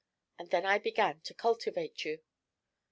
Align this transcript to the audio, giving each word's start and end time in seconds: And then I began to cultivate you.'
And 0.39 0.49
then 0.49 0.65
I 0.65 0.79
began 0.79 1.19
to 1.25 1.33
cultivate 1.35 2.05
you.' 2.05 2.21